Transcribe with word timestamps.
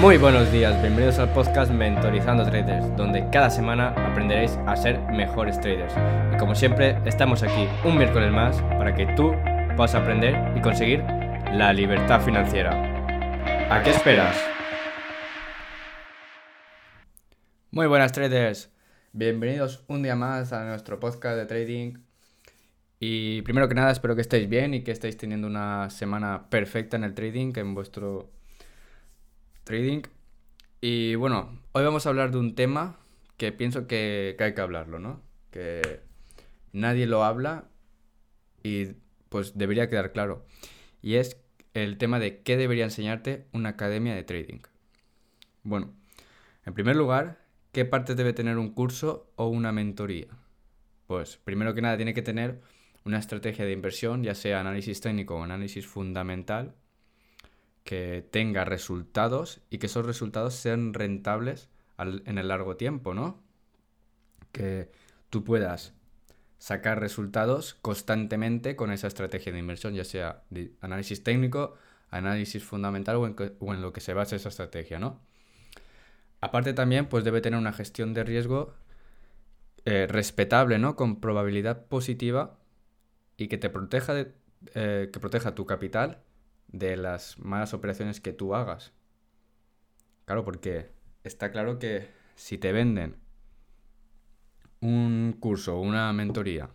Muy 0.00 0.16
buenos 0.16 0.50
días, 0.50 0.80
bienvenidos 0.80 1.18
al 1.18 1.30
podcast 1.34 1.70
Mentorizando 1.70 2.44
Traders, 2.44 2.96
donde 2.96 3.28
cada 3.30 3.50
semana 3.50 3.88
aprenderéis 3.90 4.52
a 4.66 4.74
ser 4.74 4.98
mejores 5.12 5.60
traders. 5.60 5.92
Y 6.34 6.38
como 6.38 6.54
siempre, 6.54 6.96
estamos 7.04 7.42
aquí 7.42 7.68
un 7.84 7.98
miércoles 7.98 8.32
más 8.32 8.56
para 8.78 8.94
que 8.94 9.04
tú 9.14 9.32
puedas 9.76 9.94
aprender 9.94 10.56
y 10.56 10.62
conseguir 10.62 11.00
la 11.52 11.74
libertad 11.74 12.22
financiera. 12.22 12.70
¿A 13.70 13.82
qué 13.82 13.90
esperas? 13.90 14.34
Muy 17.70 17.86
buenas 17.86 18.12
traders, 18.12 18.72
bienvenidos 19.12 19.84
un 19.88 20.02
día 20.02 20.16
más 20.16 20.54
a 20.54 20.64
nuestro 20.64 20.98
podcast 21.00 21.36
de 21.36 21.44
trading. 21.44 21.98
Y 22.98 23.42
primero 23.42 23.68
que 23.68 23.74
nada, 23.74 23.90
espero 23.90 24.14
que 24.14 24.22
estéis 24.22 24.48
bien 24.48 24.72
y 24.72 24.84
que 24.84 24.90
estéis 24.90 25.18
teniendo 25.18 25.46
una 25.48 25.90
semana 25.90 26.48
perfecta 26.48 26.96
en 26.96 27.04
el 27.04 27.12
trading, 27.12 27.52
en 27.56 27.74
vuestro 27.74 28.30
trading. 29.64 30.02
Y 30.80 31.14
bueno, 31.14 31.58
hoy 31.72 31.84
vamos 31.84 32.06
a 32.06 32.08
hablar 32.08 32.30
de 32.30 32.38
un 32.38 32.54
tema 32.54 32.98
que 33.36 33.52
pienso 33.52 33.86
que, 33.86 34.36
hay 34.38 34.54
que 34.54 34.60
hablarlo, 34.60 34.98
¿no? 34.98 35.20
Que 35.50 36.00
nadie 36.72 37.06
lo 37.06 37.24
habla 37.24 37.64
y 38.62 38.88
pues 39.28 39.56
debería 39.56 39.88
quedar 39.88 40.12
claro. 40.12 40.44
Y 41.00 41.14
es 41.16 41.36
el 41.74 41.98
tema 41.98 42.18
de 42.18 42.42
qué 42.42 42.56
debería 42.56 42.84
enseñarte 42.84 43.46
una 43.52 43.70
academia 43.70 44.14
de 44.14 44.24
trading. 44.24 44.60
Bueno, 45.62 45.92
en 46.66 46.74
primer 46.74 46.96
lugar, 46.96 47.40
¿qué 47.72 47.84
parte 47.84 48.14
debe 48.14 48.32
tener 48.32 48.58
un 48.58 48.70
curso 48.70 49.30
o 49.36 49.48
una 49.48 49.72
mentoría? 49.72 50.28
Pues 51.06 51.36
primero 51.36 51.74
que 51.74 51.82
nada 51.82 51.96
tiene 51.96 52.14
que 52.14 52.22
tener 52.22 52.60
una 53.04 53.18
estrategia 53.18 53.64
de 53.64 53.72
inversión, 53.72 54.22
ya 54.22 54.34
sea 54.34 54.60
análisis 54.60 55.00
técnico 55.00 55.36
o 55.36 55.42
análisis 55.42 55.86
fundamental, 55.86 56.74
tenga 58.30 58.64
resultados 58.64 59.60
y 59.70 59.78
que 59.78 59.86
esos 59.86 60.06
resultados 60.06 60.54
sean 60.54 60.94
rentables 60.94 61.68
en 61.98 62.38
el 62.38 62.48
largo 62.48 62.76
tiempo, 62.76 63.14
¿no? 63.14 63.42
Que 64.52 64.90
tú 65.30 65.44
puedas 65.44 65.94
sacar 66.58 67.00
resultados 67.00 67.74
constantemente 67.82 68.76
con 68.76 68.92
esa 68.92 69.08
estrategia 69.08 69.52
de 69.52 69.58
inversión, 69.58 69.94
ya 69.94 70.04
sea 70.04 70.44
análisis 70.80 71.24
técnico, 71.24 71.74
análisis 72.10 72.62
fundamental 72.62 73.16
o 73.16 73.26
en, 73.26 73.82
lo 73.82 73.92
que 73.92 74.00
se 74.00 74.14
base 74.14 74.36
esa 74.36 74.48
estrategia, 74.48 75.00
¿no? 75.00 75.20
Aparte 76.40 76.72
también, 76.72 77.06
pues 77.06 77.24
debe 77.24 77.40
tener 77.40 77.58
una 77.58 77.72
gestión 77.72 78.14
de 78.14 78.24
riesgo 78.24 78.74
eh, 79.84 80.06
respetable, 80.08 80.78
¿no? 80.78 80.94
Con 80.94 81.20
probabilidad 81.20 81.86
positiva 81.86 82.58
y 83.36 83.48
que 83.48 83.58
te 83.58 83.68
proteja, 83.70 84.14
de, 84.14 84.32
eh, 84.74 85.10
que 85.12 85.18
proteja 85.18 85.56
tu 85.56 85.66
capital 85.66 86.21
de 86.72 86.96
las 86.96 87.38
malas 87.38 87.74
operaciones 87.74 88.20
que 88.20 88.32
tú 88.32 88.54
hagas. 88.54 88.92
Claro, 90.24 90.44
porque 90.44 90.90
está 91.24 91.52
claro 91.52 91.78
que 91.78 92.08
si 92.34 92.58
te 92.58 92.72
venden 92.72 93.16
un 94.80 95.36
curso 95.38 95.78
una 95.78 96.12
mentoría 96.12 96.68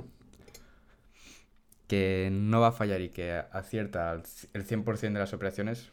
que 1.88 2.30
no 2.32 2.62
va 2.62 2.68
a 2.68 2.72
fallar 2.72 3.02
y 3.02 3.10
que 3.10 3.32
acierta 3.34 4.14
el 4.14 4.66
100% 4.66 5.14
de 5.14 5.20
las 5.20 5.34
operaciones, 5.34 5.92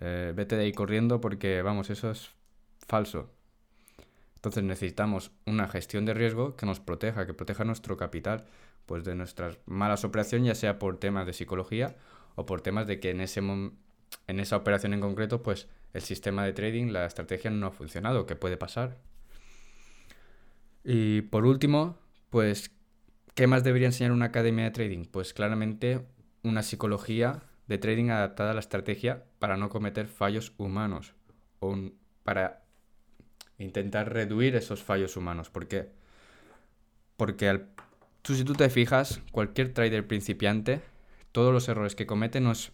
eh, 0.00 0.32
vete 0.34 0.56
de 0.56 0.64
ahí 0.64 0.72
corriendo 0.72 1.20
porque, 1.20 1.60
vamos, 1.62 1.90
eso 1.90 2.10
es 2.10 2.30
falso. 2.86 3.30
Entonces 4.36 4.64
necesitamos 4.64 5.32
una 5.44 5.68
gestión 5.68 6.06
de 6.06 6.14
riesgo 6.14 6.56
que 6.56 6.66
nos 6.66 6.80
proteja, 6.80 7.26
que 7.26 7.34
proteja 7.34 7.64
nuestro 7.64 7.96
capital, 7.96 8.46
pues 8.86 9.04
de 9.04 9.14
nuestras 9.14 9.58
malas 9.66 10.04
operaciones, 10.04 10.46
ya 10.46 10.54
sea 10.54 10.78
por 10.78 10.98
temas 10.98 11.26
de 11.26 11.32
psicología 11.34 11.96
o 12.36 12.46
por 12.46 12.60
temas 12.60 12.86
de 12.86 13.00
que 13.00 13.10
en, 13.10 13.20
ese 13.20 13.40
en 13.40 14.40
esa 14.40 14.56
operación 14.56 14.94
en 14.94 15.00
concreto, 15.00 15.42
pues 15.42 15.68
el 15.92 16.02
sistema 16.02 16.44
de 16.44 16.52
trading, 16.52 16.92
la 16.92 17.06
estrategia 17.06 17.50
no 17.50 17.66
ha 17.66 17.70
funcionado, 17.72 18.26
¿qué 18.26 18.36
puede 18.36 18.56
pasar? 18.56 18.98
Y 20.84 21.22
por 21.22 21.46
último, 21.46 21.98
pues, 22.30 22.70
¿qué 23.34 23.46
más 23.46 23.64
debería 23.64 23.88
enseñar 23.88 24.12
una 24.12 24.26
academia 24.26 24.64
de 24.64 24.70
trading? 24.70 25.04
Pues 25.06 25.34
claramente 25.34 26.06
una 26.42 26.62
psicología 26.62 27.42
de 27.66 27.78
trading 27.78 28.10
adaptada 28.10 28.52
a 28.52 28.54
la 28.54 28.60
estrategia 28.60 29.24
para 29.38 29.56
no 29.56 29.68
cometer 29.68 30.06
fallos 30.06 30.52
humanos 30.58 31.14
o 31.58 31.76
para 32.22 32.62
intentar 33.58 34.12
reducir 34.12 34.54
esos 34.54 34.82
fallos 34.82 35.16
humanos. 35.16 35.50
¿Por 35.50 35.66
qué? 35.66 35.88
Porque 37.16 37.48
al, 37.48 37.68
tú, 38.22 38.34
si 38.34 38.44
tú 38.44 38.52
te 38.52 38.68
fijas, 38.68 39.22
cualquier 39.32 39.72
trader 39.72 40.06
principiante 40.06 40.82
todos 41.36 41.52
los 41.52 41.68
errores 41.68 41.94
que 41.94 42.06
comete 42.06 42.40
no 42.40 42.50
es 42.50 42.72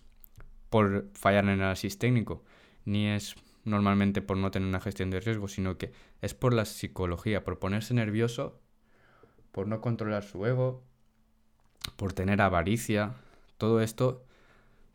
por 0.70 1.08
fallar 1.14 1.42
en 1.42 1.50
el 1.50 1.62
análisis 1.62 1.98
técnico, 1.98 2.44
ni 2.84 3.08
es 3.08 3.34
normalmente 3.64 4.22
por 4.22 4.36
no 4.36 4.52
tener 4.52 4.68
una 4.68 4.78
gestión 4.78 5.10
de 5.10 5.18
riesgo, 5.18 5.48
sino 5.48 5.78
que 5.78 5.90
es 6.20 6.32
por 6.32 6.54
la 6.54 6.64
psicología, 6.64 7.42
por 7.42 7.58
ponerse 7.58 7.92
nervioso, 7.92 8.60
por 9.50 9.66
no 9.66 9.80
controlar 9.80 10.22
su 10.22 10.46
ego, 10.46 10.84
por 11.96 12.12
tener 12.12 12.40
avaricia. 12.40 13.16
Todo 13.58 13.80
esto 13.80 14.24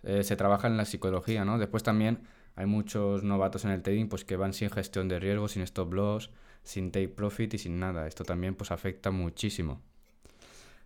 eh, 0.03 0.23
se 0.23 0.37
trabaja 0.37 0.69
en 0.69 0.77
la 0.77 0.85
psicología, 0.85 1.43
¿no? 1.43 1.57
Después 1.57 1.83
también 1.83 2.21
hay 2.55 2.67
muchos 2.67 3.23
novatos 3.23 3.65
en 3.65 3.71
el 3.71 3.81
trading 3.81 4.07
pues 4.07 4.23
que 4.23 4.37
van 4.37 4.53
sin 4.53 4.69
gestión 4.69 5.09
de 5.09 5.19
riesgo, 5.19 5.49
sin 5.49 5.63
stop 5.63 5.93
loss, 5.93 6.31
sin 6.63 6.93
take 6.93 7.09
profit 7.09 7.55
y 7.55 7.57
sin 7.57 7.81
nada. 7.81 8.07
Esto 8.07 8.23
también 8.23 8.55
pues 8.55 8.71
afecta 8.71 9.11
muchísimo. 9.11 9.81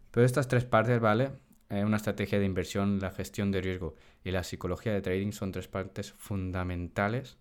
Pero 0.10 0.26
estas 0.26 0.48
tres 0.48 0.66
partes, 0.66 1.00
¿vale? 1.00 1.34
Eh, 1.72 1.86
una 1.86 1.96
estrategia 1.96 2.38
de 2.38 2.46
inversión, 2.46 3.00
la 3.00 3.12
gestión 3.12 3.50
de 3.50 3.62
riesgo 3.62 3.96
y 4.26 4.32
la 4.32 4.44
psicología 4.44 4.92
de 4.94 5.02
trading 5.02 5.32
son 5.32 5.54
tres 5.54 5.70
partes 5.70 6.12
fundamentales, 6.12 7.38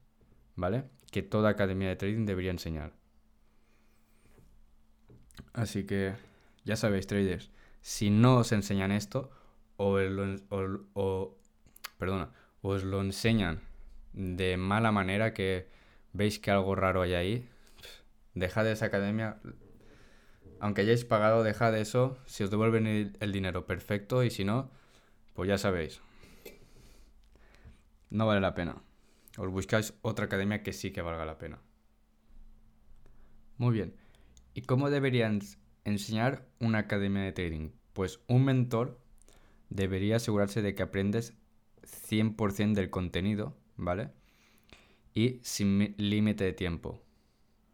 ¿vale? 0.55 0.85
Que 1.11 1.23
toda 1.23 1.51
academia 1.51 1.89
de 1.89 1.97
trading 1.97 2.27
debería 2.27 2.53
enseñar. 2.53 2.93
Así 5.53 5.85
que 5.85 6.15
ya 6.65 6.77
sabéis, 6.77 7.09
traders, 7.09 7.51
si 7.81 8.11
no 8.11 8.37
os 8.37 8.53
enseñan 8.53 8.93
esto, 8.93 9.33
o, 9.77 9.99
o, 10.95 11.37
perdona, 11.99 12.31
os 12.63 12.85
lo 12.85 13.01
enseñan 13.01 13.63
de 14.13 14.57
mala 14.57 14.93
manera 14.93 15.35
que 15.35 15.67
veis 16.13 16.39
que 16.39 16.53
algo 16.53 16.77
raro 16.77 17.03
hay 17.03 17.15
ahí, 17.15 17.49
dejad 18.35 18.71
esa 18.71 18.87
academia, 18.87 19.41
aunque 20.61 20.83
hayáis 20.83 21.05
pagado, 21.05 21.43
dejad 21.43 21.77
eso. 21.77 22.19
Si 22.27 22.45
os 22.45 22.51
devuelven 22.51 22.87
el, 22.87 23.33
dinero, 23.33 23.67
perfecto. 23.67 24.23
Y 24.23 24.31
si 24.31 24.45
no, 24.45 24.71
pues 25.35 25.49
ya 25.49 25.59
sabéis. 25.59 26.01
No 28.11 28.27
vale 28.27 28.41
la 28.41 28.55
pena. 28.55 28.83
Os 29.39 29.51
buscáis 29.51 29.95
otra 30.03 30.27
academia 30.27 30.63
que 30.63 30.73
sí 30.73 30.91
que 30.91 31.03
valga 31.03 31.25
la 31.25 31.39
pena. 31.39 31.61
Muy 33.57 33.75
bien. 33.75 33.95
¿Y 34.55 34.63
cómo 34.63 34.91
deberían 34.91 35.41
enseñar 35.85 36.47
una 36.59 36.81
academia 36.81 37.23
de 37.23 37.33
trading? 37.33 37.71
Pues 37.95 38.21
un 38.27 38.45
mentor 38.45 39.01
debería 39.71 40.17
asegurarse 40.17 40.61
de 40.61 40.75
que 40.75 40.83
aprendes 40.83 41.35
100% 41.83 42.75
del 42.75 42.91
contenido, 42.91 43.57
¿vale? 43.77 44.11
Y 45.15 45.41
sin 45.43 45.95
límite 45.97 46.45
de 46.45 46.53
tiempo. 46.53 47.03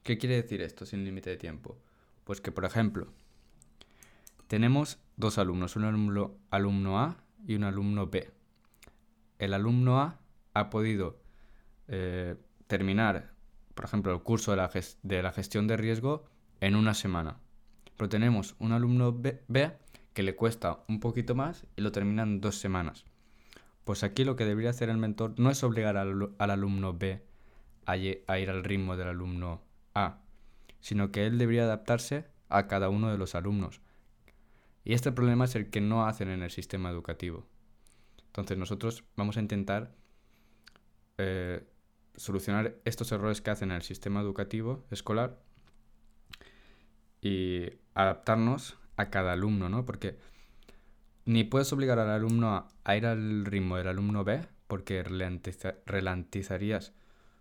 ¿Qué 0.03 0.19
quiere 0.19 0.37
decir 0.37 0.63
esto 0.63 0.87
sin 0.87 1.05
límite 1.05 1.31
de 1.31 1.37
tiempo? 1.37 1.79
Pues 2.27 2.41
que, 2.41 2.51
por 2.51 2.65
ejemplo, 2.65 3.07
tenemos 4.49 4.99
dos 5.17 5.39
alumnos, 5.39 5.77
un 5.77 5.85
alumno, 5.85 6.35
alumno 6.51 6.99
A 6.99 7.19
y 7.47 7.55
un 7.55 7.63
alumno 7.63 8.09
B. 8.09 8.33
El 9.39 9.55
alumno 9.55 10.01
A 10.01 10.19
ha 10.53 10.69
podido 10.69 11.21
eh, 11.87 12.35
terminar, 12.67 13.31
por 13.77 13.85
ejemplo, 13.85 14.13
el 14.13 14.25
curso 14.25 14.51
de 14.51 14.57
la, 14.57 14.69
de 15.05 15.23
la, 15.23 15.31
gestión 15.31 15.69
de 15.69 15.77
riesgo 15.77 16.25
en 16.61 16.75
una 16.75 16.95
semana. 16.95 17.39
Pero 17.97 18.09
tenemos 18.09 18.57
un 18.59 18.73
alumno 18.73 19.13
B, 19.13 19.77
que 20.13 20.25
le 20.25 20.35
cuesta 20.35 20.81
un 20.89 20.99
poquito 20.99 21.37
más 21.37 21.65
y 21.77 21.83
lo 21.83 21.93
termina 21.93 22.25
en 22.25 22.41
dos 22.41 22.59
semanas. 22.59 23.05
Pues 23.85 24.03
aquí 24.03 24.25
lo 24.25 24.35
que 24.35 24.47
debería 24.47 24.71
hacer 24.71 24.89
el 24.89 24.99
mentor 24.99 25.39
no 25.39 25.49
es 25.49 25.63
obligar 25.63 25.97
al, 25.97 26.35
alumno 26.39 26.93
B 26.93 27.22
a 27.84 27.97
ir 27.97 28.25
al 28.27 28.65
ritmo 28.65 28.97
del 28.97 29.07
alumno 29.07 29.63
A, 29.95 30.26
sino 30.86 31.10
que 31.10 31.27
él 31.27 31.36
debería 31.36 31.65
adaptarse 31.65 32.27
a 32.48 32.68
cada 32.68 32.91
uno 32.91 33.10
de 33.10 33.18
los 33.18 33.34
alumnos. 33.34 33.80
Y 34.84 34.92
este 34.92 35.10
problema 35.10 35.47
es 35.47 35.56
el 35.56 35.68
que 35.68 35.80
no 35.80 36.06
hacen 36.06 36.28
en 36.28 36.44
el 36.44 36.50
sistema 36.53 36.91
educativo. 36.91 37.44
Entonces 38.27 38.56
nosotros 38.56 39.03
vamos 39.16 39.36
a 39.36 39.41
intentar 39.41 39.91
eh, 41.18 41.66
solucionar 42.15 42.77
estos 42.84 43.10
errores 43.10 43.41
que 43.41 43.50
hacen 43.50 43.72
en 43.72 43.78
el 43.78 43.83
sistema 43.83 44.21
educativo 44.21 44.86
escolar 44.92 45.41
y 47.21 47.68
adaptarnos 47.94 48.78
a 48.94 49.10
cada 49.10 49.33
alumno, 49.33 49.68
¿no? 49.68 49.84
Porque 49.86 50.16
ni 51.24 51.42
puedes 51.42 51.72
obligar 51.72 51.98
al 51.98 52.10
alumno 52.10 52.71
a, 52.84 52.97
ir 52.97 53.06
al 53.06 53.44
ritmo 53.44 53.77
del 53.77 53.88
alumno 53.88 54.22
B, 54.22 54.41
porque 54.68 55.03
ralentizarías 55.03 56.92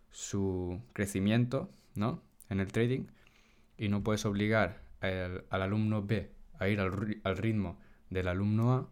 su 0.09 0.81
crecimiento, 0.93 1.69
¿no? 1.93 2.23
En 2.49 2.59
el 2.59 2.71
trading, 2.71 3.05
y 3.77 3.89
no 3.89 4.03
puedes 4.03 4.25
obligar 4.25 4.81
al, 5.01 5.45
alumno 5.49 6.01
B 6.01 6.31
a 6.59 6.67
ir 6.67 6.79
al, 6.79 7.37
ritmo 7.37 7.79
del 8.09 8.27
alumno 8.27 8.73
A 8.73 8.89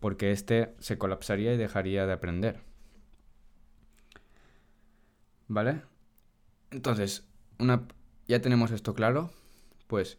porque 0.00 0.32
éste 0.32 0.74
se 0.80 0.98
colapsaría 0.98 1.54
y 1.54 1.56
dejaría 1.56 2.06
de 2.06 2.12
aprender. 2.12 2.60
¿Vale? 5.48 5.82
Entonces, 6.70 7.26
ya 8.26 8.42
tenemos 8.42 8.70
esto 8.70 8.94
claro, 8.94 9.30
pues 9.86 10.18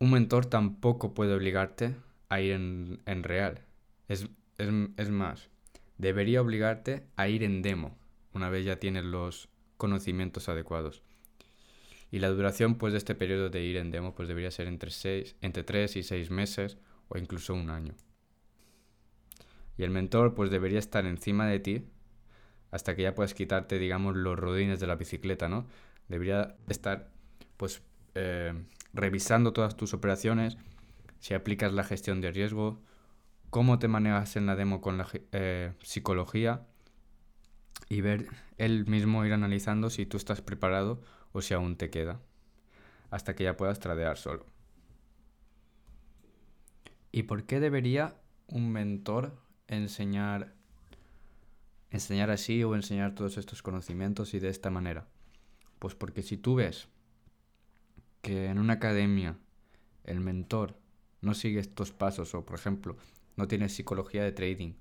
un 0.00 0.10
mentor 0.10 0.46
tampoco 0.46 1.14
puede 1.14 1.34
obligarte 1.34 1.94
a 2.28 2.40
ir 2.40 2.52
en, 2.52 3.00
en 3.06 3.22
real. 3.22 3.60
Es, 4.08 4.28
es, 4.58 4.68
es, 4.96 5.10
más, 5.10 5.50
debería 5.98 6.42
obligarte 6.42 7.06
a 7.16 7.28
ir 7.28 7.44
en 7.44 7.62
demo, 7.62 7.96
una 8.32 8.48
vez 8.48 8.64
ya 8.64 8.80
tienes 8.80 9.04
los 9.04 9.48
conocimientos 9.76 10.48
adecuados. 10.48 11.02
Y 12.14 12.20
la 12.20 12.28
duración 12.28 12.76
pues, 12.76 12.92
de 12.92 12.98
este 12.98 13.16
periodo 13.16 13.50
de 13.50 13.60
ir 13.60 13.76
en 13.76 13.90
demo 13.90 14.14
pues, 14.14 14.28
debería 14.28 14.52
ser 14.52 14.68
entre, 14.68 14.92
seis, 14.92 15.34
entre 15.40 15.64
3 15.64 15.96
y 15.96 16.04
6 16.04 16.30
meses 16.30 16.78
o 17.08 17.18
incluso 17.18 17.54
un 17.54 17.70
año. 17.70 17.92
Y 19.76 19.82
el 19.82 19.90
mentor 19.90 20.32
pues 20.32 20.48
debería 20.48 20.78
estar 20.78 21.06
encima 21.06 21.48
de 21.48 21.58
ti 21.58 21.88
hasta 22.70 22.94
que 22.94 23.02
ya 23.02 23.16
puedas 23.16 23.34
quitarte, 23.34 23.80
digamos, 23.80 24.14
los 24.14 24.38
rodines 24.38 24.78
de 24.78 24.86
la 24.86 24.94
bicicleta, 24.94 25.48
¿no? 25.48 25.66
Debería 26.06 26.54
estar, 26.68 27.10
pues, 27.56 27.82
eh, 28.14 28.62
revisando 28.92 29.52
todas 29.52 29.76
tus 29.76 29.92
operaciones, 29.92 30.56
si 31.18 31.34
aplicas 31.34 31.72
la 31.72 31.82
gestión 31.82 32.20
de 32.20 32.30
riesgo, 32.30 32.80
cómo 33.50 33.80
te 33.80 33.88
manejas 33.88 34.36
en 34.36 34.46
la 34.46 34.54
demo 34.54 34.80
con 34.80 34.98
la 34.98 35.08
eh, 35.32 35.72
psicología 35.82 36.64
y 37.88 38.02
ver 38.02 38.28
él 38.56 38.86
mismo 38.86 39.24
ir 39.24 39.32
analizando 39.32 39.90
si 39.90 40.06
tú 40.06 40.16
estás 40.16 40.42
preparado 40.42 41.02
o 41.34 41.42
si 41.42 41.52
aún 41.52 41.76
te 41.76 41.90
queda, 41.90 42.20
hasta 43.10 43.34
que 43.34 43.44
ya 43.44 43.56
puedas 43.56 43.80
tradear 43.80 44.16
solo. 44.16 44.46
¿Y 47.12 47.24
por 47.24 47.44
qué 47.44 47.60
debería 47.60 48.16
un 48.46 48.72
mentor 48.72 49.36
enseñar 49.66 50.54
enseñar 51.90 52.30
así 52.30 52.64
o 52.64 52.74
enseñar 52.74 53.14
todos 53.14 53.36
estos 53.36 53.62
conocimientos 53.62 54.32
y 54.34 54.38
de 54.38 54.48
esta 54.48 54.70
manera? 54.70 55.08
Pues 55.80 55.94
porque 55.94 56.22
si 56.22 56.36
tú 56.36 56.54
ves 56.54 56.88
que 58.22 58.46
en 58.46 58.58
una 58.58 58.74
academia 58.74 59.36
el 60.04 60.20
mentor 60.20 60.76
no 61.20 61.34
sigue 61.34 61.60
estos 61.60 61.92
pasos 61.92 62.34
o 62.34 62.46
por 62.46 62.58
ejemplo 62.58 62.96
no 63.36 63.48
tiene 63.48 63.68
psicología 63.68 64.22
de 64.22 64.32
trading 64.32 64.74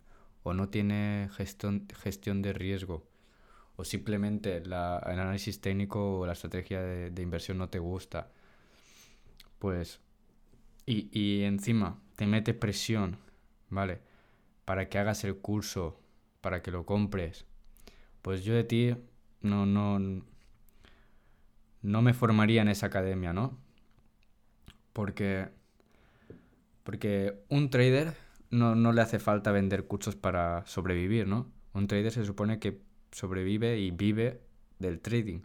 o 0.44 0.54
no 0.54 0.70
tiene 0.70 1.30
gestión, 1.34 1.88
gestión 2.00 2.42
de 2.42 2.54
riesgo 2.54 3.08
o 3.75 3.84
simplemente 3.84 4.58
el 4.58 4.74
análisis 4.74 5.62
técnico 5.62 6.20
o 6.20 6.25
la 6.25 6.34
estrategia 6.34 6.81
de, 6.81 7.10
de 7.10 7.22
inversión 7.22 7.58
no 7.58 7.70
te 7.70 7.80
gusta, 7.80 8.31
pues 9.60 10.00
y, 10.86 11.10
y 11.18 11.44
encima 11.44 12.00
te 12.16 12.28
mete 12.28 12.54
presión, 12.54 13.18
¿vale? 13.70 14.02
Para 14.66 14.90
que 14.90 15.00
hagas 15.00 15.24
el 15.24 15.38
curso 15.38 16.00
para 16.42 16.62
que 16.62 16.72
lo 16.72 16.86
compres, 16.86 17.46
pues 18.22 18.44
yo 18.44 18.54
de 18.54 18.66
ti 18.66 18.96
no, 19.42 19.66
no, 19.66 20.24
no 21.81 22.02
me 22.02 22.14
formaría 22.14 22.62
en 22.62 22.68
esa 22.68 22.88
academia, 22.88 23.34
¿no? 23.34 23.58
Porque, 24.92 25.50
porque 26.84 27.44
un 27.50 27.70
trader 27.70 28.14
no, 28.50 28.75
no 28.75 28.92
le 28.92 29.02
hace 29.02 29.20
falta 29.20 29.52
vender 29.52 29.86
cursos 29.88 30.16
para 30.16 30.66
sobrevivir, 30.66 31.28
¿no? 31.28 31.52
Un 31.74 31.88
trader 31.88 32.12
se 32.12 32.25
supone 32.25 32.60
que 32.60 32.81
sobrevive 33.13 33.80
y 33.80 33.92
vive 33.92 34.42
del 34.80 35.00
trading, 35.00 35.42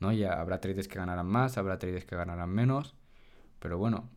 ¿no? 0.00 0.12
Ya 0.12 0.40
habrá 0.40 0.60
traders 0.60 0.88
que 0.88 0.98
ganarán 0.98 1.26
más, 1.26 1.56
habrá 1.56 1.78
traders 1.78 2.04
que 2.04 2.16
ganarán 2.16 2.50
menos, 2.50 2.94
pero 3.58 3.78
bueno, 3.78 4.10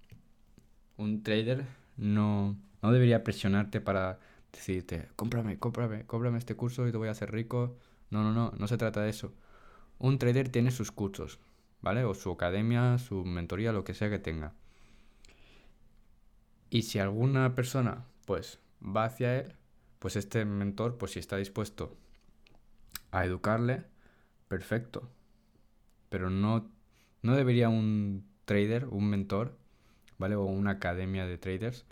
un 0.98 1.24
trader 1.24 1.66
no, 1.98 2.58
no 2.82 2.92
debería 2.92 3.24
presionarte 3.24 3.82
para 3.82 4.20
decirte, 4.52 5.10
cómprame, 5.16 5.58
cómprame, 5.60 6.06
cómprame 6.06 6.38
este 6.38 6.56
curso 6.56 6.88
y 6.88 6.92
te 6.92 6.98
voy 6.98 7.08
a 7.08 7.12
hacer 7.12 7.32
rico. 7.32 7.78
No, 8.10 8.24
no, 8.24 8.34
no, 8.34 8.52
no 8.58 8.68
se 8.68 8.78
trata 8.78 9.02
de 9.02 9.10
eso. 9.10 9.34
Un 9.98 10.18
trader 10.18 10.50
tiene 10.50 10.72
sus 10.72 10.92
cursos, 10.92 11.40
¿vale? 11.82 12.04
O 12.04 12.14
su 12.14 12.32
academia, 12.32 12.98
su 12.98 13.24
mentoría, 13.24 13.72
lo 13.72 13.84
que 13.84 13.94
sea 13.94 14.10
que 14.10 14.20
tenga. 14.20 14.54
Y 16.70 16.84
si 16.84 17.00
alguna 17.00 17.56
persona, 17.56 18.06
pues, 18.26 18.60
va 18.84 19.06
hacia 19.06 19.40
él, 19.40 19.56
pues 20.00 20.16
este 20.16 20.44
mentor, 20.46 20.98
pues 20.98 21.12
si 21.12 21.20
está 21.20 21.38
dispuesto 21.38 21.96
a 23.12 23.26
educarle, 23.26 23.86
perfecto. 24.48 25.10
Pero 26.10 26.30
no, 26.30 26.70
no 27.22 27.36
debería 27.36 27.70
un 27.70 28.26
trader, 28.46 28.86
un 28.86 29.10
mentor, 29.10 29.58
¿vale? 30.18 30.36
O 30.36 30.46
una 30.46 30.72
academia 30.72 31.26
de 31.26 31.38
traders 31.38 31.86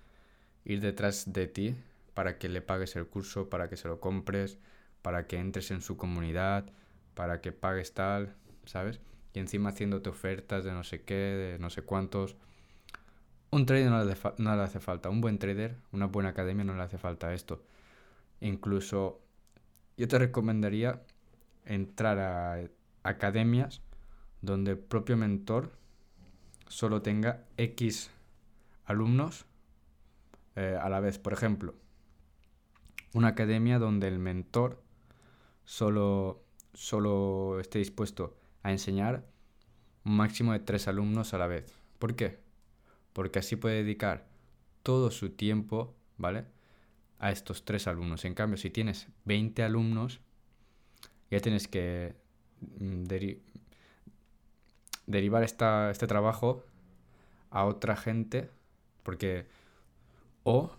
ir 0.66 0.81
detrás 0.81 1.31
de 1.33 1.48
ti 1.48 1.75
para 2.13 2.38
que 2.38 2.50
le 2.50 2.62
pagues 2.62 2.95
el 2.95 3.07
curso, 3.07 3.50
para 3.50 3.69
que 3.69 3.77
se 3.77 3.88
lo 3.88 4.00
compres, 4.00 4.57
para 5.01 5.27
que 5.27 5.38
entres 5.38 5.71
en 5.71 5.81
su 5.81 5.98
comunidad, 5.98 6.71
para 7.13 7.42
que 7.42 7.51
pagues 7.51 7.94
tal, 7.94 8.36
¿sabes? 8.65 9.00
Y 9.33 9.39
encima 9.39 9.69
haciéndote 9.69 10.10
ofertas 10.10 10.63
de 10.63 10.72
no 10.72 10.83
sé 10.83 11.04
qué, 11.04 11.15
de 11.15 11.60
no 11.60 11.69
sé 11.69 11.81
cuántos. 11.83 12.36
Un 13.51 13.65
trader 13.65 13.89
no 13.89 14.04
le, 14.04 14.15
no 14.38 14.56
le 14.56 14.62
hace 14.62 14.80
falta, 14.80 15.10
un 15.10 15.22
buen 15.22 15.39
trader, 15.39 15.75
una 15.92 16.06
buena 16.06 16.30
academia 16.30 16.63
no 16.63 16.75
le 16.75 16.83
hace 16.83 16.98
falta 16.98 17.33
esto. 17.33 17.63
Incluso 18.42 19.22
yo 20.00 20.07
te 20.07 20.18
recomendaría 20.18 21.04
entrar 21.66 22.19
a 22.19 22.69
academias 23.04 23.81
donde 24.42 24.72
el 24.72 24.78
propio 24.78 25.18
mentor 25.18 25.74
solo 26.69 27.01
tenga 27.01 27.44
X 27.57 28.10
alumnos 28.86 29.46
eh, 30.56 30.80
a 30.81 30.88
la 30.88 31.01
vez. 31.01 31.19
Por 31.19 31.34
ejemplo, 31.34 31.75
una 33.13 33.28
academia 33.28 33.78
donde 33.78 34.07
el 34.07 34.19
mentor 34.19 34.81
solo, 35.66 36.46
solo 36.74 37.60
esté 37.60 37.80
dispuesto 37.80 38.38
a 38.63 38.72
enseñar 38.72 39.25
un 40.06 40.16
máximo 40.16 40.54
de 40.54 40.60
tres 40.60 40.88
alumnos 40.88 41.34
a 41.34 41.40
la 41.40 41.48
vez. 41.48 41.74
¿Por 42.00 42.16
qué? 42.16 42.40
Porque 43.12 43.40
así 43.40 43.57
puede 43.57 43.84
dedicar 43.84 44.30
todo 44.81 45.12
su 45.12 45.31
tiempo, 45.31 45.94
¿vale? 46.18 46.46
A 47.19 47.31
estos 47.31 47.66
tres 47.66 47.88
alumnos. 47.88 48.24
En 48.25 48.33
cambio, 48.33 48.57
si 48.57 48.69
tienes 48.69 49.07
20 49.25 49.63
alumnos, 49.63 50.21
ya 51.30 51.39
tienes 51.39 51.68
que 51.68 52.16
mm, 52.80 53.04
derivar 55.06 55.44
esta, 55.44 55.92
este 55.92 56.07
trabajo 56.07 56.63
a 57.51 57.66
otra 57.66 57.95
gente, 57.95 58.50
porque 59.04 59.48
o 60.44 60.71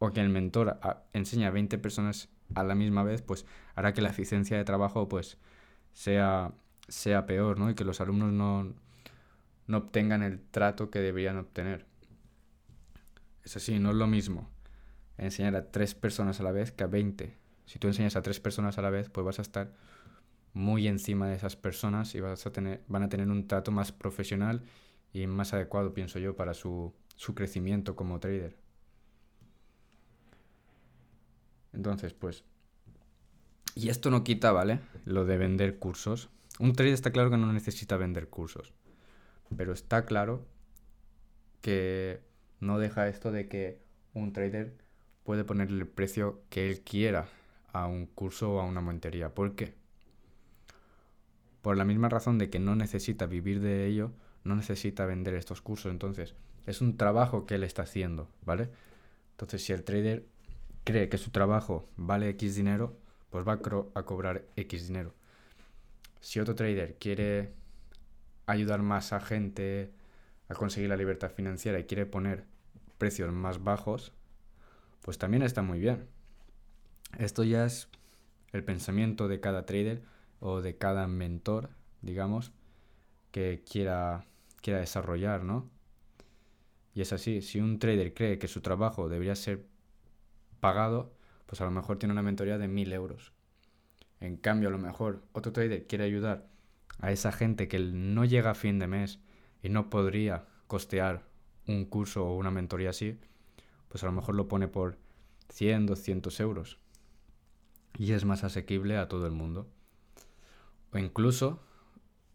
o 0.00 0.10
que 0.12 0.20
el 0.20 0.28
mentor 0.28 0.78
enseña 1.12 1.48
a 1.48 1.50
20 1.50 1.78
personas 1.78 2.28
a 2.54 2.62
la 2.62 2.74
misma 2.74 3.02
vez, 3.02 3.22
pues 3.22 3.46
hará 3.74 3.94
que 3.94 4.02
la 4.02 4.10
eficiencia 4.10 4.56
de 4.56 4.64
trabajo 4.64 5.08
pues 5.08 5.38
sea, 5.92 6.52
sea 6.88 7.26
peor, 7.26 7.58
¿no? 7.58 7.70
Y 7.70 7.74
que 7.74 7.84
los 7.84 8.00
alumnos 8.00 8.32
no, 8.32 8.74
no 9.66 9.78
obtengan 9.78 10.22
el 10.22 10.40
trato 10.40 10.90
que 10.90 11.00
deberían 11.00 11.38
obtener. 11.38 11.86
Es 13.44 13.56
así, 13.56 13.78
no 13.78 13.90
es 13.90 13.96
lo 13.96 14.06
mismo 14.06 14.53
enseñar 15.18 15.56
a 15.56 15.70
tres 15.70 15.94
personas 15.94 16.40
a 16.40 16.42
la 16.42 16.52
vez 16.52 16.72
que 16.72 16.84
a 16.84 16.86
20. 16.86 17.34
Si 17.66 17.78
tú 17.78 17.88
enseñas 17.88 18.16
a 18.16 18.22
tres 18.22 18.40
personas 18.40 18.78
a 18.78 18.82
la 18.82 18.90
vez, 18.90 19.08
pues 19.08 19.24
vas 19.24 19.38
a 19.38 19.42
estar 19.42 19.72
muy 20.52 20.86
encima 20.86 21.28
de 21.28 21.36
esas 21.36 21.56
personas 21.56 22.14
y 22.14 22.20
vas 22.20 22.46
a 22.46 22.52
tener, 22.52 22.82
van 22.86 23.02
a 23.02 23.08
tener 23.08 23.28
un 23.28 23.46
trato 23.46 23.72
más 23.72 23.92
profesional 23.92 24.62
y 25.12 25.26
más 25.26 25.52
adecuado, 25.52 25.94
pienso 25.94 26.18
yo, 26.18 26.36
para 26.36 26.54
su, 26.54 26.92
su 27.16 27.34
crecimiento 27.34 27.96
como 27.96 28.20
trader. 28.20 28.56
Entonces, 31.72 32.14
pues... 32.14 32.44
Y 33.74 33.88
esto 33.88 34.10
no 34.10 34.22
quita, 34.22 34.52
¿vale? 34.52 34.78
Lo 35.04 35.24
de 35.24 35.36
vender 35.36 35.78
cursos. 35.80 36.30
Un 36.60 36.74
trader 36.74 36.94
está 36.94 37.10
claro 37.10 37.30
que 37.30 37.36
no 37.36 37.52
necesita 37.52 37.96
vender 37.96 38.28
cursos. 38.28 38.72
Pero 39.56 39.72
está 39.72 40.06
claro 40.06 40.46
que 41.60 42.20
no 42.60 42.78
deja 42.78 43.08
esto 43.08 43.32
de 43.32 43.48
que 43.48 43.80
un 44.12 44.32
trader 44.32 44.83
puede 45.24 45.44
ponerle 45.44 45.78
el 45.78 45.88
precio 45.88 46.42
que 46.50 46.70
él 46.70 46.82
quiera 46.82 47.26
a 47.72 47.86
un 47.86 48.06
curso 48.06 48.54
o 48.54 48.60
a 48.60 48.64
una 48.64 48.80
montería. 48.80 49.34
¿Por 49.34 49.56
qué? 49.56 49.74
Por 51.62 51.76
la 51.76 51.84
misma 51.84 52.08
razón 52.08 52.38
de 52.38 52.50
que 52.50 52.60
no 52.60 52.76
necesita 52.76 53.26
vivir 53.26 53.60
de 53.60 53.86
ello, 53.86 54.12
no 54.44 54.54
necesita 54.54 55.06
vender 55.06 55.34
estos 55.34 55.62
cursos. 55.62 55.90
Entonces, 55.90 56.34
es 56.66 56.80
un 56.80 56.96
trabajo 56.96 57.46
que 57.46 57.56
él 57.56 57.64
está 57.64 57.82
haciendo, 57.82 58.28
¿vale? 58.44 58.68
Entonces, 59.32 59.64
si 59.64 59.72
el 59.72 59.82
trader 59.82 60.26
cree 60.84 61.08
que 61.08 61.18
su 61.18 61.30
trabajo 61.30 61.88
vale 61.96 62.28
X 62.30 62.54
dinero, 62.54 62.96
pues 63.30 63.46
va 63.46 63.54
a, 63.54 64.02
cobrar 64.04 64.44
X 64.56 64.86
dinero. 64.86 65.14
Si 66.20 66.38
otro 66.38 66.54
trader 66.54 66.96
quiere 67.00 67.52
ayudar 68.46 68.82
más 68.82 69.12
a 69.12 69.20
gente 69.20 69.90
a 70.48 70.54
conseguir 70.54 70.90
la 70.90 70.96
libertad 70.96 71.30
financiera 71.30 71.80
y 71.80 71.84
quiere 71.84 72.06
poner 72.06 72.44
precios 72.98 73.32
más 73.32 73.64
bajos, 73.64 74.12
pues 75.04 75.18
también 75.18 75.42
está 75.42 75.60
muy 75.60 75.80
bien. 75.80 76.08
Esto 77.18 77.44
ya 77.44 77.66
es 77.66 77.90
el 78.52 78.64
pensamiento 78.64 79.28
de 79.28 79.38
cada 79.38 79.66
trader 79.66 80.02
o 80.40 80.62
de 80.62 80.78
cada 80.78 81.06
mentor, 81.06 81.68
digamos, 82.00 82.52
que 83.30 83.62
quiera, 83.70 84.24
quiera 84.62 84.80
desarrollar, 84.80 85.44
¿no? 85.44 85.68
Y 86.94 87.02
es 87.02 87.12
así, 87.12 87.42
si 87.42 87.60
un 87.60 87.78
trader 87.78 88.14
cree 88.14 88.38
que 88.38 88.48
su 88.48 88.62
trabajo 88.62 89.10
debería 89.10 89.34
ser 89.34 89.66
pagado, 90.60 91.12
pues 91.44 91.60
a 91.60 91.66
lo 91.66 91.70
mejor 91.70 91.98
tiene 91.98 92.12
una 92.12 92.22
mentoría 92.22 92.56
de 92.56 92.68
1000 92.68 92.90
euros. 92.94 93.32
En 94.20 94.38
cambio, 94.38 94.70
a 94.70 94.72
lo 94.72 94.78
mejor 94.78 95.22
otro 95.32 95.52
trader 95.52 95.86
quiere 95.86 96.04
ayudar 96.04 96.48
a 96.98 97.12
esa 97.12 97.30
gente 97.30 97.68
que 97.68 97.78
no 97.78 98.24
llega 98.24 98.52
a 98.52 98.54
fin 98.54 98.78
de 98.78 98.86
mes 98.86 99.18
y 99.62 99.68
no 99.68 99.90
podría 99.90 100.46
costear 100.66 101.28
un 101.66 101.84
curso 101.84 102.24
o 102.24 102.38
una 102.38 102.50
mentoría 102.50 102.88
así, 102.88 103.20
pues 103.94 104.02
a 104.02 104.06
lo 104.06 104.12
mejor 104.12 104.34
lo 104.34 104.48
pone 104.48 104.66
por 104.66 104.98
100, 105.50 105.86
200 105.86 106.40
euros. 106.40 106.80
Y 107.96 108.10
es 108.10 108.24
más 108.24 108.42
asequible 108.42 108.96
a 108.96 109.06
todo 109.06 109.24
el 109.24 109.30
mundo. 109.30 109.68
O 110.92 110.98
incluso 110.98 111.60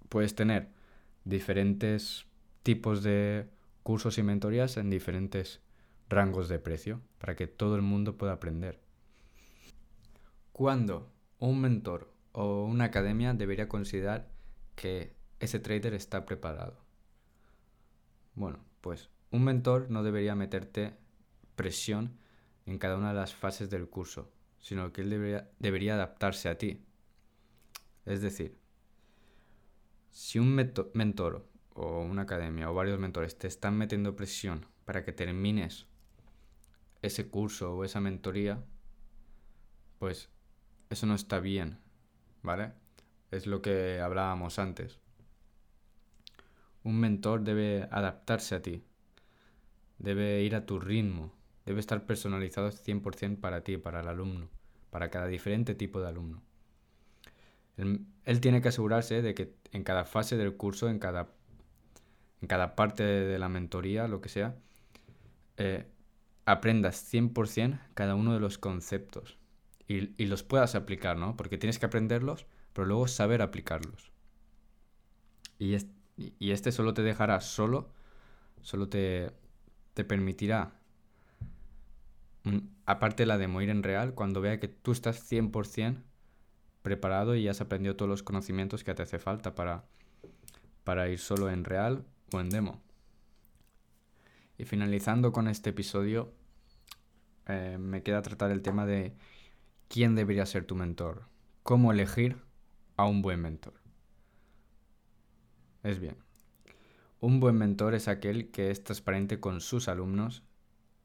puedes 0.08 0.36
tener 0.36 0.70
diferentes 1.26 2.28
tipos 2.64 3.04
de 3.04 3.50
cursos 3.84 4.18
y 4.18 4.24
mentorías 4.24 4.78
en 4.78 4.90
diferentes 4.90 5.60
rangos 6.08 6.48
de 6.48 6.60
precio 6.60 7.02
para 7.18 7.36
que 7.36 7.48
todo 7.48 7.76
el 7.76 7.82
mundo 7.82 8.18
pueda 8.18 8.32
aprender. 8.32 8.80
¿Cuándo 10.54 11.12
un 11.40 11.60
mentor 11.60 12.10
o 12.32 12.64
una 12.64 12.86
academia 12.86 13.34
debería 13.34 13.68
considerar 13.68 14.30
que 14.78 15.14
ese 15.42 15.60
trader 15.60 15.94
está 15.94 16.26
preparado? 16.26 16.78
Bueno, 18.34 18.60
pues 18.80 19.10
un 19.30 19.44
mentor 19.44 19.88
no 19.90 20.04
debería 20.04 20.36
meterte 20.36 20.94
presión 21.60 22.18
en 22.66 22.78
cada 22.78 22.96
una 22.96 23.10
de 23.10 23.16
las 23.16 23.36
fases 23.36 23.70
del 23.70 23.90
curso, 23.90 24.32
sino 24.60 24.94
que 24.94 25.02
él 25.02 25.10
debería, 25.10 25.52
debería 25.60 25.96
adaptarse 25.96 26.48
a 26.48 26.58
ti. 26.58 26.86
Es 28.06 28.22
decir, 28.22 28.58
si 30.10 30.40
un 30.40 30.56
mentor 30.56 31.50
o 31.74 32.00
una 32.00 32.22
academia 32.22 32.72
o 32.72 32.74
varios 32.74 32.98
mentores 32.98 33.38
te 33.38 33.48
están 33.48 33.78
metiendo 33.78 34.16
presión 34.16 34.68
para 34.86 35.04
que 35.04 35.12
termines 35.12 35.88
ese 37.02 37.28
curso 37.28 37.76
o 37.76 37.84
esa 37.84 38.00
mentoría, 38.00 38.64
pues 39.98 40.30
eso 40.90 41.08
no 41.08 41.16
está 41.16 41.42
bien, 41.42 41.78
¿vale? 42.42 42.72
Es 43.32 43.48
lo 43.48 43.62
que 43.62 44.00
hablábamos 44.00 44.60
antes. 44.60 45.02
Un 46.84 47.02
mentor 47.02 47.42
debe 47.44 47.90
adaptarse 47.92 48.56
a 48.56 48.62
ti, 48.62 48.82
debe 49.98 50.42
ir 50.44 50.56
a 50.56 50.66
tu 50.66 50.80
ritmo, 50.80 51.38
debe 51.70 51.82
estar 51.82 52.04
personalizado 52.08 52.72
100% 52.72 53.40
para 53.40 53.64
ti, 53.64 53.78
para 53.78 54.00
el 54.00 54.08
alumno, 54.08 54.50
para 54.90 55.12
cada 55.12 55.28
diferente 55.28 55.76
tipo 55.76 56.02
de 56.02 56.08
alumno. 56.08 56.42
Él, 57.78 58.42
tiene 58.42 58.60
que 58.64 58.70
asegurarse 58.70 59.22
de 59.22 59.36
que 59.36 59.54
en 59.72 59.84
cada 59.84 60.04
fase 60.04 60.36
del 60.36 60.58
curso, 60.58 60.90
en 60.90 60.98
cada, 60.98 61.30
en 62.42 62.48
cada 62.48 62.76
parte 62.76 63.04
de 63.04 63.38
la 63.38 63.50
mentoría, 63.50 64.08
lo 64.08 64.20
que 64.20 64.30
sea, 64.30 64.56
eh, 65.58 65.86
aprendas 66.46 67.14
100% 67.14 67.80
cada 67.94 68.16
uno 68.16 68.34
de 68.34 68.40
los 68.40 68.58
conceptos 68.58 69.38
y, 69.88 70.26
los 70.26 70.42
puedas 70.42 70.74
aplicar, 70.74 71.18
¿no? 71.18 71.38
Porque 71.38 71.60
tienes 71.60 71.78
que 71.78 71.86
aprenderlos, 71.86 72.48
pero 72.74 72.88
luego 72.88 73.08
saber 73.08 73.44
aplicarlos. 73.44 74.12
Y, 75.60 75.78
y 76.18 76.50
este 76.50 76.72
solo 76.72 76.96
te 76.96 77.04
dejará 77.04 77.42
solo, 77.42 77.92
solo 78.62 78.90
te, 78.90 79.32
te 79.94 80.04
permitirá, 80.04 80.79
aparte 82.86 83.24
de 83.24 83.28
la 83.28 83.38
demo, 83.38 83.62
ir 83.62 83.70
en 83.70 83.84
real, 83.84 84.14
cuando 84.14 84.42
vea 84.42 84.60
que 84.60 84.68
tú 84.68 84.92
estás 84.92 85.32
100% 85.32 86.04
preparado 86.82 87.36
y 87.36 87.48
has 87.48 87.62
aprendido 87.62 87.96
todos 87.96 88.10
los 88.10 88.24
conocimientos 88.24 88.84
que 88.84 88.94
te 88.94 89.04
hace 89.04 89.20
falta 89.20 89.56
para, 89.56 89.86
para 90.84 91.10
ir 91.10 91.20
solo 91.20 91.50
en 91.50 91.66
real 91.66 92.06
o 92.32 92.40
en 92.40 92.50
demo. 92.50 92.82
Y 94.58 94.66
finalizando 94.66 95.32
con 95.32 95.48
este 95.48 95.70
episodio, 95.70 96.34
eh, 97.48 97.78
me 97.80 98.04
queda 98.04 98.22
tratar 98.22 98.52
el 98.52 98.62
tema 98.62 98.86
de 98.86 99.16
quién 99.88 100.16
debería 100.16 100.46
ser 100.46 100.66
tu 100.66 100.76
mentor, 100.76 101.26
cómo 101.64 101.92
elegir 101.92 102.38
a 102.98 103.06
un 103.06 103.22
buen 103.22 103.42
mentor. 103.42 103.74
Es 105.84 106.00
bien. 106.00 106.18
Un 107.22 107.40
buen 107.40 107.58
mentor 107.58 107.96
es 107.96 108.08
aquel 108.08 108.52
que 108.52 108.72
es 108.72 108.84
transparente 108.84 109.40
con 109.40 109.62
sus 109.62 109.88
alumnos 109.88 110.44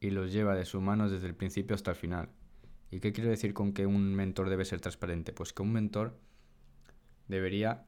y 0.04 0.10
los 0.10 0.32
lleva 0.32 0.54
de 0.54 0.66
su 0.66 0.82
mano 0.82 1.08
desde 1.08 1.26
el 1.26 1.34
principio 1.34 1.74
hasta 1.74 1.92
el 1.92 1.96
final. 1.96 2.28
¿Y 2.90 3.00
qué 3.00 3.14
quiero 3.14 3.30
decir 3.30 3.54
con 3.54 3.72
que 3.72 3.86
un 3.86 4.14
mentor 4.14 4.50
debe 4.50 4.66
ser 4.66 4.78
transparente? 4.82 5.32
Pues 5.32 5.54
que 5.54 5.62
un 5.62 5.72
mentor 5.72 6.18
debería 7.26 7.86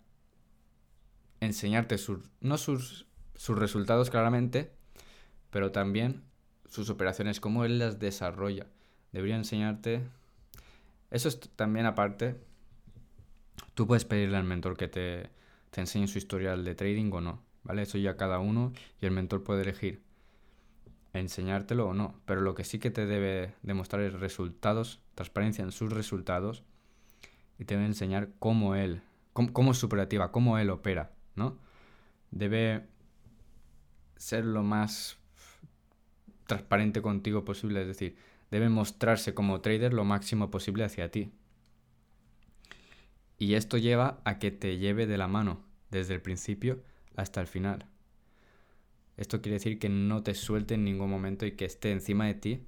enseñarte 1.40 1.98
sus, 1.98 2.20
no 2.40 2.56
sus, 2.56 3.06
sus 3.34 3.58
resultados 3.58 4.08
claramente, 4.08 4.72
pero 5.50 5.72
también 5.72 6.24
sus 6.70 6.88
operaciones, 6.88 7.38
cómo 7.38 7.66
él 7.66 7.78
las 7.78 7.98
desarrolla. 7.98 8.66
Debería 9.12 9.36
enseñarte 9.36 10.08
eso 11.10 11.28
es 11.28 11.38
también 11.54 11.84
aparte. 11.84 12.40
Tú 13.74 13.86
puedes 13.86 14.06
pedirle 14.06 14.38
al 14.38 14.44
mentor 14.44 14.78
que 14.78 14.88
te, 14.88 15.28
te 15.70 15.82
enseñe 15.82 16.08
su 16.08 16.16
historial 16.16 16.64
de 16.64 16.74
trading 16.74 17.12
o 17.12 17.20
no, 17.20 17.42
¿vale? 17.62 17.82
Eso 17.82 17.98
ya 17.98 18.16
cada 18.16 18.38
uno 18.38 18.72
y 19.02 19.04
el 19.04 19.12
mentor 19.12 19.44
puede 19.44 19.60
elegir 19.60 20.05
enseñártelo 21.20 21.88
o 21.88 21.94
no. 21.94 22.20
Pero 22.24 22.40
lo 22.40 22.54
que 22.54 22.64
sí 22.64 22.78
que 22.78 22.90
te 22.90 23.06
debe 23.06 23.54
demostrar 23.62 24.02
es 24.02 24.12
resultados, 24.14 25.00
transparencia 25.14 25.62
en 25.62 25.72
sus 25.72 25.92
resultados 25.92 26.64
y 27.58 27.64
te 27.64 27.74
debe 27.74 27.86
enseñar 27.86 28.30
cómo 28.38 28.74
él, 28.74 29.02
cómo, 29.32 29.72
es 29.72 29.78
su 29.78 29.86
operativa, 29.86 30.32
cómo 30.32 30.58
él 30.58 30.70
opera, 30.70 31.12
¿no? 31.34 31.58
Debe 32.30 32.86
ser 34.16 34.44
lo 34.44 34.62
más 34.62 35.18
transparente 36.46 37.02
contigo 37.02 37.44
posible, 37.44 37.82
es 37.82 37.88
decir, 37.88 38.16
debe 38.50 38.68
mostrarse 38.68 39.34
como 39.34 39.60
trader 39.60 39.92
lo 39.92 40.04
máximo 40.04 40.50
posible 40.50 40.84
hacia 40.84 41.10
ti. 41.10 41.32
Y 43.38 43.54
esto 43.54 43.76
lleva 43.76 44.20
a 44.24 44.38
que 44.38 44.50
te 44.50 44.78
lleve 44.78 45.06
de 45.06 45.18
la 45.18 45.28
mano 45.28 45.64
desde 45.90 46.14
el 46.14 46.22
principio 46.22 46.82
hasta 47.16 47.40
el 47.40 47.46
final. 47.46 47.86
Esto 49.16 49.40
quiere 49.40 49.54
decir 49.54 49.78
que 49.78 49.88
no 49.88 50.22
te 50.22 50.34
suelte 50.34 50.74
en 50.74 50.84
ningún 50.84 51.10
momento 51.10 51.46
y 51.46 51.52
que 51.52 51.64
esté 51.64 51.90
encima 51.90 52.26
de 52.26 52.34
ti 52.34 52.66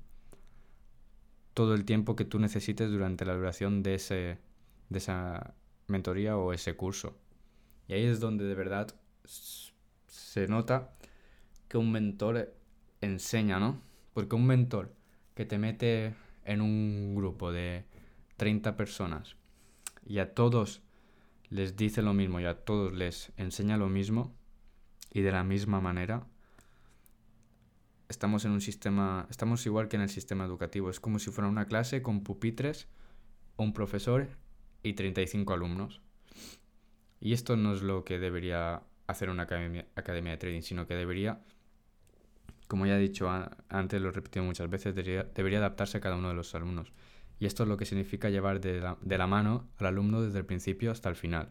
todo 1.55 1.75
el 1.75 1.85
tiempo 1.85 2.15
que 2.15 2.25
tú 2.25 2.39
necesites 2.39 2.91
durante 2.91 3.25
la 3.25 3.35
duración 3.35 3.83
de, 3.83 3.95
ese, 3.95 4.39
de 4.89 4.99
esa 4.99 5.55
mentoría 5.89 6.37
o 6.37 6.53
ese 6.53 6.77
curso. 6.77 7.19
Y 7.89 7.95
ahí 7.95 8.05
es 8.05 8.21
donde 8.21 8.45
de 8.45 8.55
verdad 8.55 8.95
se 9.25 10.47
nota 10.47 10.95
que 11.69 11.79
un 11.79 11.91
mentor 11.91 12.55
enseña, 13.01 13.59
¿no? 13.59 13.81
Porque 14.15 14.37
un 14.37 14.47
mentor 14.47 14.95
que 15.35 15.45
te 15.45 15.59
mete 15.59 16.15
en 16.45 16.61
un 16.61 17.15
grupo 17.15 17.53
de 17.53 17.85
30 18.37 18.77
personas 18.77 19.37
y 20.07 20.19
a 20.19 20.35
todos 20.35 20.81
les 21.51 21.77
dice 21.77 22.03
lo 22.03 22.15
mismo 22.15 22.41
y 22.41 22.45
a 22.45 22.65
todos 22.65 22.93
les 22.93 23.33
enseña 23.37 23.77
lo 23.77 23.89
mismo 23.89 24.35
y 25.13 25.23
de 25.23 25.33
la 25.33 25.45
misma 25.45 25.81
manera, 25.81 26.27
estamos 28.09 28.45
en 28.45 28.53
un 28.53 28.61
sistema, 28.61 29.27
estamos 29.31 29.65
igual 29.67 29.89
que 29.89 29.97
en 29.97 30.03
el 30.03 30.09
sistema 30.09 30.45
educativo, 30.45 30.91
es 30.91 31.01
como 31.01 31.19
si 31.19 31.31
fuera 31.31 31.49
una 31.49 31.67
clase 31.67 32.03
con 32.03 32.23
pupitres, 32.23 32.89
un 33.57 33.73
profesor 33.73 34.29
y 34.83 34.95
35 34.95 35.53
alumnos. 35.53 36.01
Y 37.21 37.33
esto 37.33 37.57
no 37.57 37.73
es 37.73 37.83
lo 37.83 38.05
que 38.05 38.19
debería 38.19 38.83
hacer 39.07 39.31
una 39.31 39.45
academia, 39.45 39.87
academia 39.97 40.33
de 40.33 40.39
trading, 40.39 40.63
sino 40.63 40.87
que 40.87 40.95
debería 40.95 41.41
como 42.69 42.87
ya 42.87 42.97
he 42.97 43.01
dicho 43.01 43.29
antes, 43.71 44.01
lo 44.01 44.11
he 44.11 44.13
repetido 44.13 44.45
muchas 44.45 44.71
veces, 44.71 44.95
debería, 44.95 45.59
adaptarse 45.59 45.97
a 45.99 46.01
cada 46.01 46.17
uno 46.17 46.29
de 46.29 46.35
los 46.35 46.55
alumnos. 46.55 46.93
Y 47.41 47.47
esto 47.47 47.63
es 47.63 47.69
lo 47.69 47.77
que 47.77 47.87
significa 47.87 48.29
llevar 48.29 48.61
de 48.61 48.81
la, 48.81 48.97
de 49.01 49.19
la 49.19 49.27
mano 49.27 49.69
al 49.79 49.87
alumno 49.87 50.23
desde 50.23 50.39
el 50.39 50.45
principio 50.45 50.93
hasta 50.93 51.09
el 51.09 51.17
final. 51.17 51.49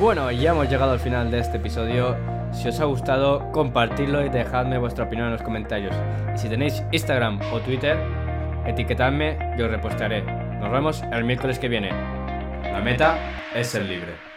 Bueno, 0.00 0.32
ya 0.32 0.52
hemos 0.52 0.68
llegado 0.68 0.92
al 0.92 1.00
final 1.00 1.30
de 1.30 1.40
este 1.40 1.58
episodio. 1.58 2.43
Si 2.54 2.68
os 2.68 2.80
ha 2.80 2.84
gustado, 2.84 3.50
compartidlo 3.52 4.24
y 4.24 4.30
dejadme 4.30 4.78
vuestra 4.78 5.04
opinión 5.04 5.26
en 5.26 5.32
los 5.32 5.42
comentarios. 5.42 5.94
Y 6.34 6.38
si 6.38 6.48
tenéis 6.48 6.82
Instagram 6.92 7.40
o 7.52 7.60
Twitter, 7.60 7.98
etiquetadme 8.64 9.36
y 9.58 9.62
os 9.62 9.70
repostaré. 9.70 10.22
Nos 10.22 10.70
vemos 10.70 11.02
el 11.12 11.24
miércoles 11.24 11.58
que 11.58 11.68
viene. 11.68 11.90
La 12.62 12.80
meta 12.80 13.18
es 13.54 13.66
ser 13.66 13.82
libre. 13.82 14.33